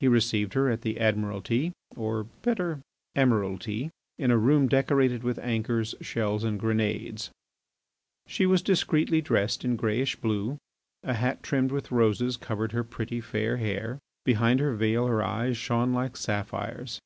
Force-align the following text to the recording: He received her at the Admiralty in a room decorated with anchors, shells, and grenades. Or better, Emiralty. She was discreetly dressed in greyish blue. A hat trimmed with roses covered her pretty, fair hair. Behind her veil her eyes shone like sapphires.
He 0.00 0.08
received 0.08 0.54
her 0.54 0.70
at 0.70 0.80
the 0.80 0.98
Admiralty 0.98 1.72
in 1.94 2.80
a 4.30 4.36
room 4.38 4.66
decorated 4.66 5.22
with 5.22 5.38
anchors, 5.40 5.94
shells, 6.00 6.42
and 6.42 6.58
grenades. 6.58 7.28
Or 7.28 7.28
better, 7.28 7.32
Emiralty. 7.34 8.28
She 8.28 8.46
was 8.46 8.62
discreetly 8.62 9.20
dressed 9.20 9.66
in 9.66 9.76
greyish 9.76 10.16
blue. 10.16 10.56
A 11.02 11.12
hat 11.12 11.42
trimmed 11.42 11.70
with 11.72 11.92
roses 11.92 12.38
covered 12.38 12.72
her 12.72 12.82
pretty, 12.82 13.20
fair 13.20 13.58
hair. 13.58 13.98
Behind 14.24 14.58
her 14.60 14.72
veil 14.74 15.06
her 15.06 15.22
eyes 15.22 15.58
shone 15.58 15.92
like 15.92 16.16
sapphires. 16.16 16.96